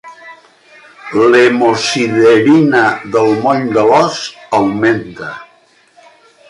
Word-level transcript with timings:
L'hemosiderina 1.33 2.81
del 3.17 3.31
moll 3.45 3.69
de 3.77 3.85
l'os 3.93 4.19
augmenta. 4.63 5.33